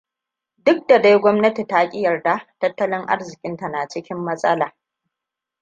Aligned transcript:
Duk 0.57 0.79
da 0.87 0.99
dai 1.01 1.19
gwamnati 1.19 1.67
ta 1.67 1.89
ki 1.89 2.01
yarda, 2.01 2.47
tattalin 2.59 3.05
arzikinta 3.09 3.69
na 3.69 3.87
cikin 3.87 4.17
matsala. 4.17 4.75